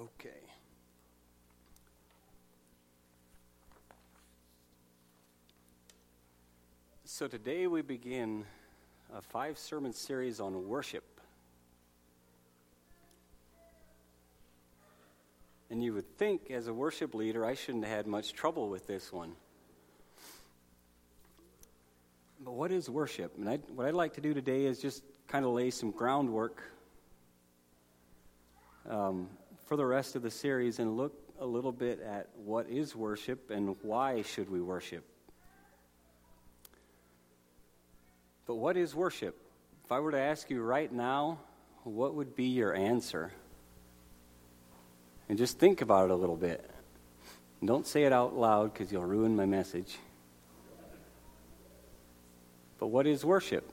[0.00, 0.30] Okay.
[7.04, 8.46] So today we begin
[9.14, 11.04] a five sermon series on worship.
[15.68, 18.86] And you would think, as a worship leader, I shouldn't have had much trouble with
[18.86, 19.32] this one.
[22.42, 23.36] But what is worship?
[23.36, 26.62] And I, what I'd like to do today is just kind of lay some groundwork
[28.88, 29.28] um,
[29.70, 33.50] for the rest of the series and look a little bit at what is worship
[33.50, 35.04] and why should we worship.
[38.48, 39.40] But what is worship?
[39.84, 41.38] If I were to ask you right now,
[41.84, 43.30] what would be your answer?
[45.28, 46.68] And just think about it a little bit.
[47.64, 49.98] Don't say it out loud because you'll ruin my message.
[52.80, 53.70] But what is worship?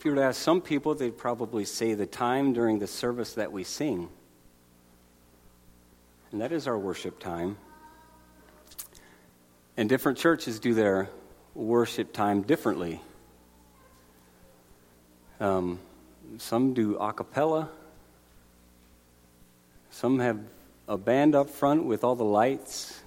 [0.00, 3.34] If you were to ask some people, they'd probably say the time during the service
[3.34, 4.08] that we sing.
[6.32, 7.58] And that is our worship time.
[9.76, 11.10] And different churches do their
[11.54, 13.02] worship time differently.
[15.38, 15.78] Um,
[16.38, 17.68] some do a cappella.
[19.90, 20.40] Some have
[20.88, 22.98] a band up front with all the lights.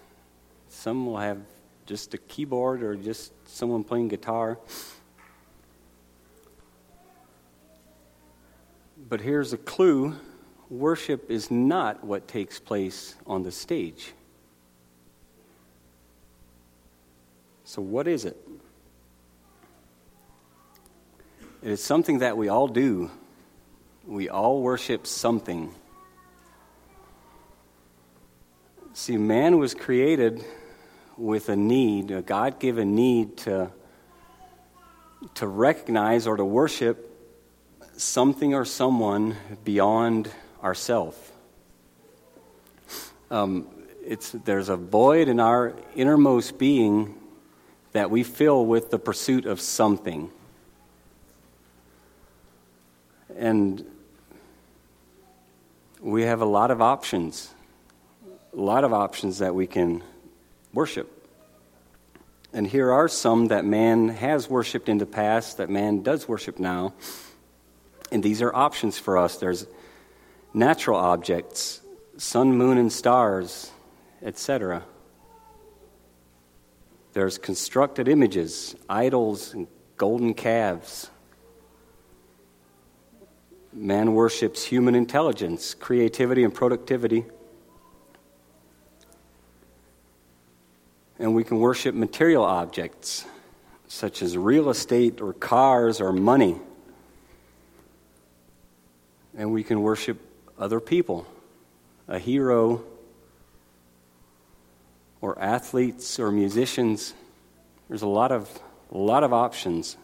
[0.69, 1.39] Some will have
[1.87, 4.59] just a keyboard or just someone playing guitar.
[9.07, 10.15] But here's a clue
[10.69, 14.13] worship is not what takes place on the stage.
[17.65, 18.37] So, what is it?
[21.61, 23.09] It is something that we all do.
[24.05, 25.73] We all worship something.
[28.93, 30.43] See, man was created
[31.17, 33.71] with a need, a God given need to,
[35.35, 37.12] to recognize or to worship
[37.97, 40.29] something or someone beyond
[40.63, 41.31] ourself.
[43.29, 43.67] Um,
[44.05, 47.15] it's, there's a void in our innermost being
[47.93, 50.29] that we fill with the pursuit of something.
[53.37, 53.85] And
[56.01, 57.53] we have a lot of options,
[58.51, 60.03] a lot of options that we can
[60.73, 61.09] worship.
[62.51, 66.59] And here are some that man has worshiped in the past, that man does worship
[66.59, 66.93] now.
[68.11, 69.37] And these are options for us.
[69.37, 69.65] There's
[70.53, 71.81] natural objects,
[72.17, 73.71] sun, moon, and stars,
[74.21, 74.83] etc.
[77.13, 81.09] There's constructed images, idols, and golden calves.
[83.71, 87.25] Man worships human intelligence, creativity, and productivity.
[91.17, 93.25] And we can worship material objects,
[93.87, 96.59] such as real estate or cars or money
[99.35, 100.19] and we can worship
[100.57, 101.25] other people,
[102.07, 102.83] a hero,
[105.21, 107.13] or athletes or musicians.
[107.87, 108.49] There's a lot of,
[108.91, 109.97] a lot of options.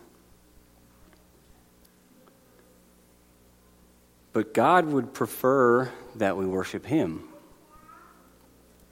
[4.31, 7.23] But God would prefer that we worship Him.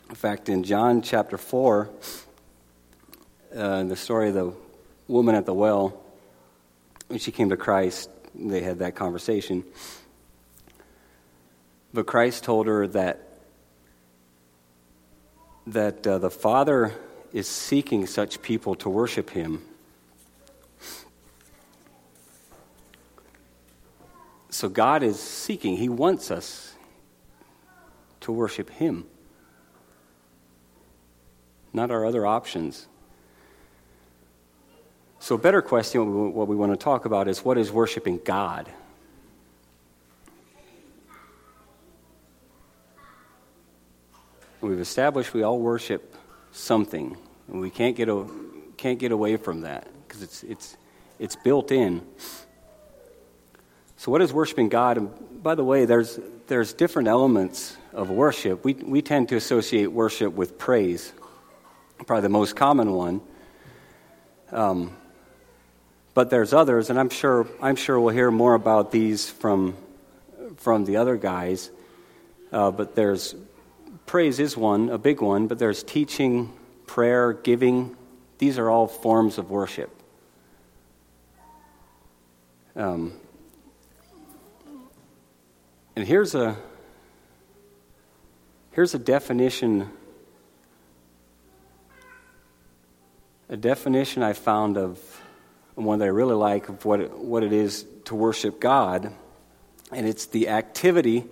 [0.10, 1.90] In fact, in John chapter 4,
[3.56, 4.54] uh, the story of the
[5.08, 6.02] woman at the well,
[7.08, 9.64] when she came to Christ, they had that conversation.
[11.98, 13.28] But Christ told her that,
[15.66, 16.94] that uh, the Father
[17.34, 19.64] is seeking such people to worship Him.
[24.52, 26.76] So God is seeking, He wants us
[28.20, 29.08] to worship Him,
[31.74, 32.86] not our other options.
[35.18, 38.72] So, a better question, what we want to talk about is what is worshiping God?
[44.88, 46.16] Established we all worship
[46.54, 47.18] something,
[47.50, 48.26] and we can't get, a,
[48.78, 50.78] can't get away from that because it's, it's,
[51.20, 52.02] it's built in.
[53.98, 54.98] So, what is worshiping God?
[54.98, 58.64] And by the way, there's, there's different elements of worship.
[58.64, 61.12] We, we tend to associate worship with praise,
[62.06, 63.22] probably the most common one.
[64.52, 64.96] Um,
[66.14, 69.76] but there's others, and I'm sure, I'm sure we'll hear more about these from,
[70.56, 71.70] from the other guys.
[72.52, 73.36] Uh, but there's
[74.08, 76.52] praise is one, a big one, but there's teaching,
[76.88, 77.96] prayer, giving.
[78.40, 79.92] These are all forms of worship.
[82.76, 83.14] Um,
[85.96, 86.56] and here's a
[88.72, 89.92] here's a definition
[93.50, 95.00] a definition I found of
[95.76, 99.12] one that I really like of what it, what it is to worship God,
[99.92, 101.26] and it's the activity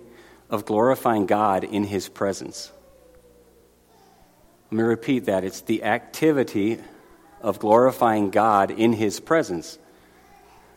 [0.50, 2.70] of glorifying God in His presence.
[4.70, 5.44] Let me repeat that.
[5.44, 6.78] It's the activity
[7.40, 9.78] of glorifying God in His presence.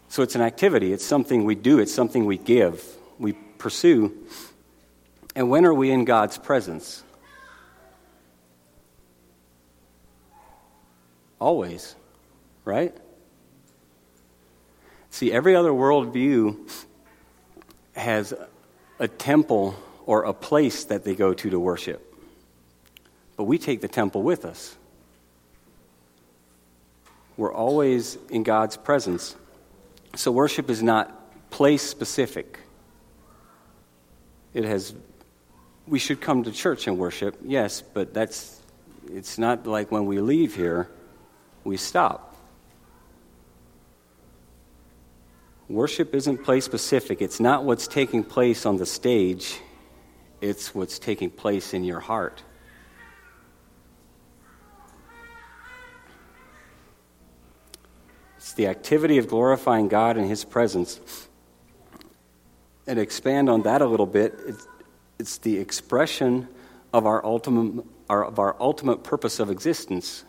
[0.09, 2.83] So it's an activity, it's something we do, it's something we give,
[3.19, 4.11] we pursue.
[5.35, 7.03] And when are we in God's presence?
[11.39, 11.95] Always,
[12.65, 12.95] right?
[15.11, 16.57] See, every other worldview
[17.95, 18.33] has
[18.99, 19.75] a temple
[20.05, 22.05] or a place that they go to to worship.
[23.37, 24.75] But we take the temple with us.
[27.37, 29.35] We're always in God's presence.
[30.15, 32.59] So worship is not place specific.
[34.53, 34.93] It has
[35.87, 38.61] we should come to church and worship, yes, but that's
[39.11, 40.89] it's not like when we leave here
[41.63, 42.28] we stop.
[45.69, 47.21] Worship isn't place specific.
[47.21, 49.59] It's not what's taking place on the stage,
[50.41, 52.41] it's what's taking place in your heart.
[58.37, 60.99] It's the activity of glorifying God in His presence.
[62.87, 64.67] And expand on that a little bit, it's,
[65.19, 66.47] it's the expression
[66.91, 70.23] of our ultimate, our, of our ultimate purpose of existence,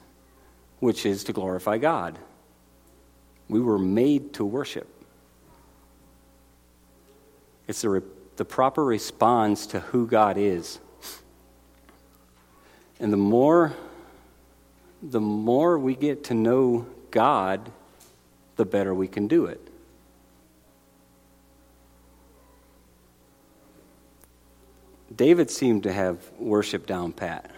[0.80, 2.18] which is to glorify God.
[3.48, 4.99] We were made to worship.
[7.70, 8.02] It's the,
[8.34, 10.80] the proper response to who God is.
[12.98, 13.74] And the more,
[15.00, 17.70] the more we get to know God,
[18.56, 19.60] the better we can do it.
[25.14, 27.52] David seemed to have worship down pat.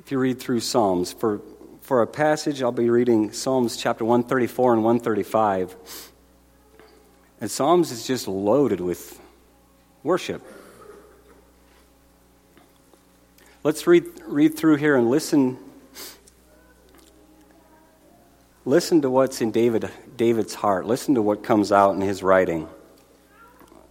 [0.00, 1.40] If you read through Psalms, for
[1.86, 5.76] for a passage, I'll be reading Psalms chapter 134 and 135.
[7.40, 9.20] And Psalms is just loaded with
[10.02, 10.42] worship.
[13.62, 15.58] Let's read, read through here and listen.
[18.64, 20.86] Listen to what's in David, David's heart.
[20.86, 22.68] Listen to what comes out in his writing.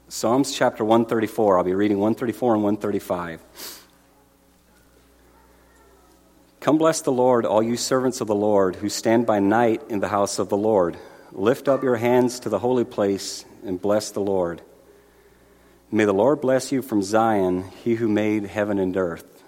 [0.10, 1.60] Psalms chapter 134.
[1.60, 3.85] I'll be reading 134 and 135.
[6.66, 10.00] Come bless the Lord, all you servants of the Lord who stand by night in
[10.00, 10.98] the house of the Lord.
[11.32, 14.64] Lift up your hands to the holy place and bless the Lord.
[15.92, 19.44] May the Lord bless you from Zion, he who made heaven and earth.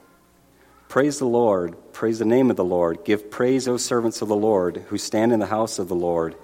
[0.90, 3.04] Praise the Lord, praise the name of the Lord.
[3.04, 6.36] Give praise, O servants of the Lord, who stand in the house of the Lord,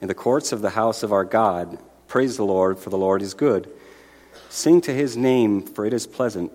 [0.00, 1.78] in the courts of the house of our God.
[2.08, 3.70] Praise the Lord, for the Lord is good.
[4.48, 6.52] Sing to his name, for it is pleasant.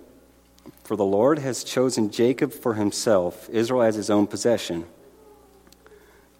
[0.88, 4.86] For the Lord has chosen Jacob for himself, Israel as his own possession.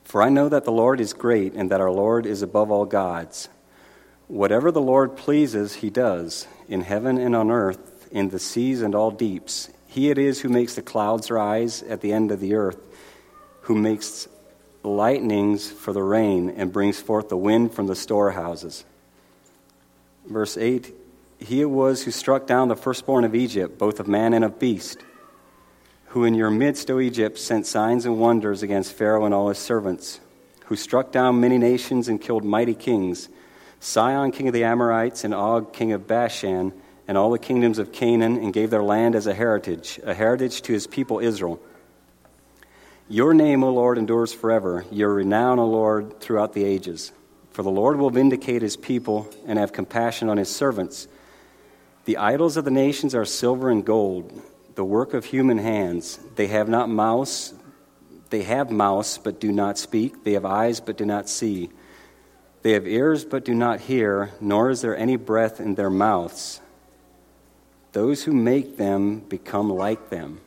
[0.05, 2.87] For I know that the Lord is great, and that our Lord is above all
[2.87, 3.51] gods.
[4.27, 8.95] Whatever the Lord pleases, he does, in heaven and on earth, in the seas and
[8.95, 9.69] all deeps.
[9.87, 12.81] He it is who makes the clouds rise at the end of the earth,
[13.65, 14.29] who makes
[14.83, 18.87] lightnings for the rain, and brings forth the wind from the storehouses.
[20.27, 20.95] Verse 8
[21.39, 24.59] he it was who struck down the firstborn of Egypt, both of man and of
[24.59, 24.99] beast,
[26.09, 29.59] who in your midst, O Egypt, sent signs and wonders against Pharaoh and all his
[29.59, 30.21] servants,
[30.67, 33.29] who struck down many nations and killed mighty kings,
[33.81, 36.73] Sihon, king of the Amorites, and Og, king of Bashan,
[37.07, 40.63] and all the kingdoms of Canaan, and gave their land as a heritage, a heritage
[40.63, 41.61] to his people Israel.
[43.09, 47.13] Your name, O Lord, endures forever, your renown, O Lord, throughout the ages.
[47.53, 51.09] For the Lord will vindicate his people and have compassion on his servants
[52.09, 54.33] the idols of the nations are silver and gold,
[54.77, 56.19] the work of human hands.
[56.37, 57.53] They have not mouths,
[58.31, 60.25] they have mouths but do not speak.
[60.25, 61.69] They have eyes but do not see.
[62.63, 66.63] They have ears but do not hear, nor is there any breath in their mouths.
[67.93, 70.41] Those who make them become like them.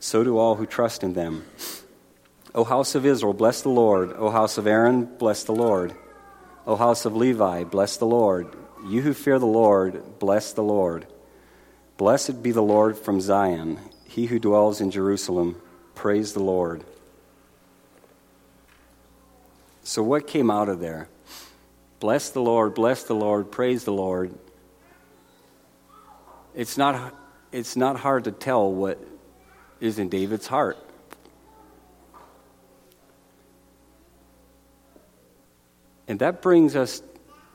[0.00, 1.44] So do all who trust in them.
[2.52, 4.12] O house of Israel, bless the Lord.
[4.14, 5.94] O house of Aaron, bless the Lord.
[6.66, 8.56] O house of Levi, bless the Lord.
[8.84, 11.06] You who fear the Lord, bless the Lord.
[11.96, 13.78] Blessed be the Lord from Zion.
[14.04, 15.60] He who dwells in Jerusalem,
[15.94, 16.82] praise the Lord.
[19.84, 21.08] So, what came out of there?
[22.00, 24.34] Bless the Lord, bless the Lord, praise the Lord.
[26.54, 27.14] It's not,
[27.52, 28.98] it's not hard to tell what
[29.80, 30.76] is in David's heart.
[36.08, 37.02] And that brings us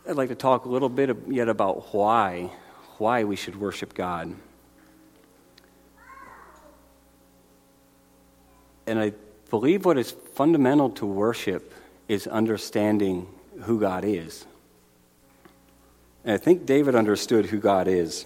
[0.08, 2.50] I'd like to talk a little bit yet about why,
[2.98, 4.34] why we should worship God.
[8.86, 9.12] And I
[9.50, 11.74] believe what is fundamental to worship
[12.08, 13.28] is understanding
[13.64, 14.46] who God is.
[16.24, 18.26] And I think David understood who God is.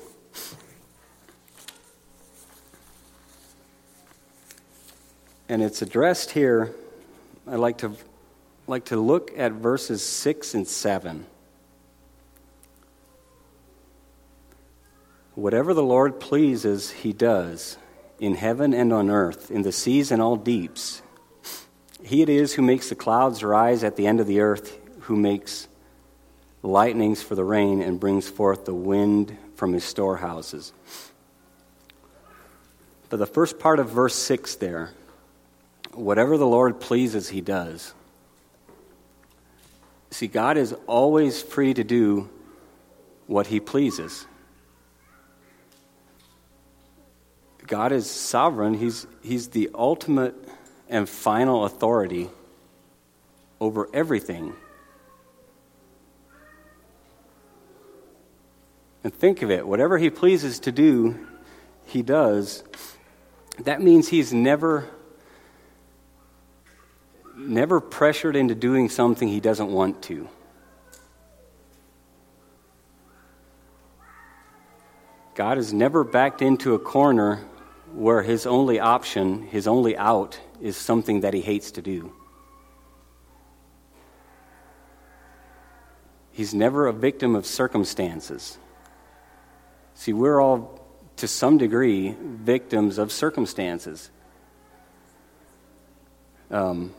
[5.50, 6.76] And it's addressed here.
[7.48, 7.96] I'd like to
[8.68, 11.26] like to look at verses 6 and 7.
[15.42, 17.80] Whatever the Lord pleases, he does,
[18.20, 21.02] in heaven and on earth, in the seas and all deeps.
[22.04, 25.16] He it is who makes the clouds rise at the end of the earth, who
[25.16, 25.68] makes
[26.62, 30.74] lightnings for the rain and brings forth the wind from his storehouses.
[33.10, 34.92] But the first part of verse 6 there,
[35.96, 37.96] whatever the Lord pleases, he does.
[40.12, 42.30] See, God is always free to do
[43.26, 44.28] what he pleases.
[47.72, 48.74] God is sovereign.
[48.74, 50.36] He's, he's the ultimate
[50.90, 52.30] and final authority
[53.62, 54.54] over everything.
[59.06, 61.26] And think of it whatever he pleases to do,
[61.86, 62.62] he does.
[63.60, 64.90] That means he's never
[67.38, 70.28] never pressured into doing something he doesn't want to.
[75.36, 77.48] God has never backed into a corner
[77.94, 82.14] where his only option, his only out, is something that he hates to do.
[86.32, 88.58] He's never a victim of circumstances.
[89.96, 90.80] See, we're all,
[91.18, 94.10] to some degree, victims of circumstances.
[96.50, 96.94] Um,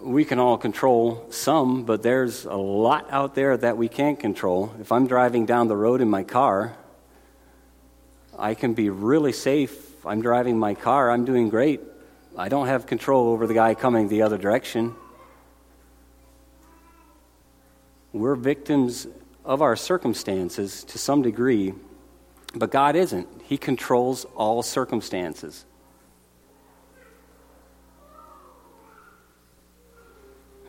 [0.00, 4.72] we can all control some, but there's a lot out there that we can't control.
[4.80, 6.76] If I'm driving down the road in my car,
[8.38, 10.04] I can be really safe.
[10.06, 11.80] I'm driving my car, I'm doing great.
[12.36, 14.94] I don't have control over the guy coming the other direction.
[18.12, 19.06] We're victims
[19.44, 21.74] of our circumstances to some degree,
[22.54, 23.28] but God isn't.
[23.44, 25.64] He controls all circumstances.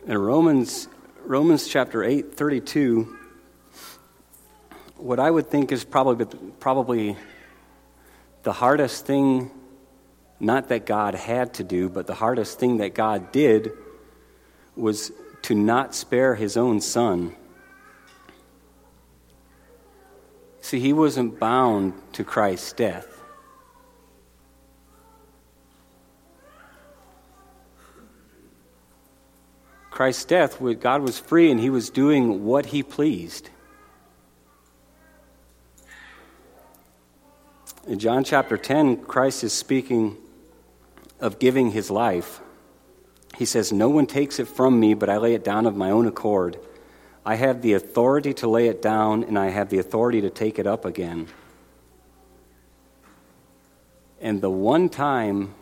[0.06, 0.88] In Romans,
[1.24, 3.16] Romans chapter 8, 32,
[4.96, 6.26] what I would think is probably,
[6.60, 7.16] probably
[8.46, 9.50] the hardest thing,
[10.38, 13.72] not that God had to do, but the hardest thing that God did
[14.76, 15.10] was
[15.42, 17.34] to not spare his own son.
[20.60, 23.20] See, he wasn't bound to Christ's death.
[29.90, 33.50] Christ's death, God was free and he was doing what he pleased.
[37.86, 40.16] In John chapter 10, Christ is speaking
[41.20, 42.40] of giving his life.
[43.36, 45.90] He says, No one takes it from me, but I lay it down of my
[45.90, 46.58] own accord.
[47.24, 50.58] I have the authority to lay it down, and I have the authority to take
[50.58, 51.28] it up again.
[54.20, 55.54] And the one time,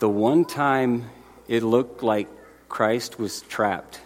[0.00, 1.08] the one time
[1.48, 2.28] it looked like
[2.68, 4.02] Christ was trapped.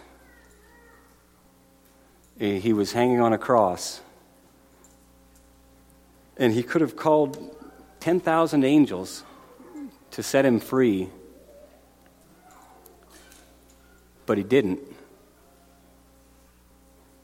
[2.39, 4.01] He was hanging on a cross.
[6.37, 7.55] And he could have called
[7.99, 9.23] 10,000 angels
[10.11, 11.09] to set him free.
[14.25, 14.81] But he didn't.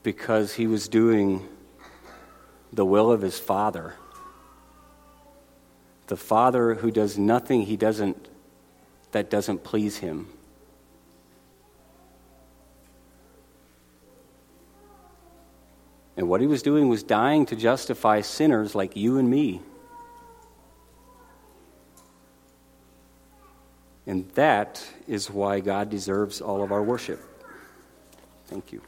[0.03, 1.47] Because he was doing
[2.73, 3.95] the will of his Father.
[6.07, 8.27] The Father who does nothing he doesn't
[9.11, 10.27] that doesn't please him.
[16.17, 19.61] And what he was doing was dying to justify sinners like you and me.
[24.05, 27.21] And that is why God deserves all of our worship.
[28.47, 28.81] Thank you.